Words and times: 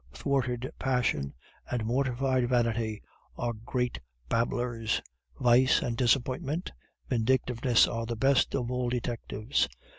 Thwarted 0.15 0.71
passion 0.79 1.35
and 1.69 1.85
mortified 1.85 2.49
vanity 2.49 3.03
are 3.37 3.53
great 3.53 3.99
babblers. 4.29 4.99
Vice 5.39 5.83
and 5.83 5.95
disappointment 5.95 6.71
and 7.07 7.19
vindictiveness 7.19 7.87
are 7.87 8.07
the 8.07 8.15
best 8.15 8.55
of 8.55 8.71
all 8.71 8.89
detectives. 8.89 9.69